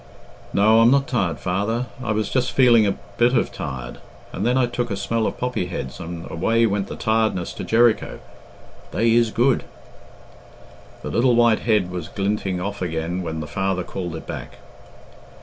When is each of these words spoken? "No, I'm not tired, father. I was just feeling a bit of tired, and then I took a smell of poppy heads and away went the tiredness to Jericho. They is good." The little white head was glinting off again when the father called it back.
"No, 0.51 0.79
I'm 0.81 0.89
not 0.89 1.05
tired, 1.05 1.37
father. 1.37 1.85
I 2.03 2.11
was 2.11 2.31
just 2.31 2.53
feeling 2.53 2.87
a 2.87 2.97
bit 3.19 3.35
of 3.37 3.51
tired, 3.51 3.99
and 4.33 4.47
then 4.47 4.57
I 4.57 4.65
took 4.65 4.89
a 4.89 4.97
smell 4.97 5.27
of 5.27 5.37
poppy 5.37 5.67
heads 5.67 5.99
and 5.99 6.25
away 6.31 6.65
went 6.65 6.87
the 6.87 6.95
tiredness 6.95 7.53
to 7.53 7.63
Jericho. 7.63 8.17
They 8.89 9.13
is 9.13 9.29
good." 9.29 9.63
The 11.03 11.11
little 11.11 11.35
white 11.35 11.59
head 11.59 11.91
was 11.91 12.07
glinting 12.07 12.59
off 12.59 12.81
again 12.81 13.21
when 13.21 13.41
the 13.41 13.45
father 13.47 13.83
called 13.83 14.15
it 14.15 14.25
back. 14.25 14.55